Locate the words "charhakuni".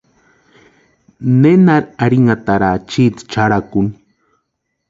3.37-3.93